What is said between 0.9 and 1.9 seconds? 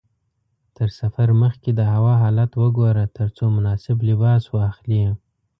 سفر مخکې د